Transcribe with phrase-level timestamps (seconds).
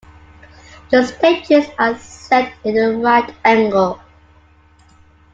[0.89, 4.01] The stages are set in a right angle.